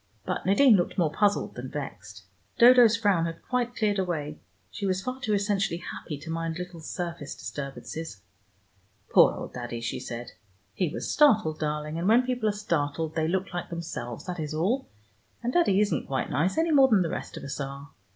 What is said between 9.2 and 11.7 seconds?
old Daddy," she said. "He was startled,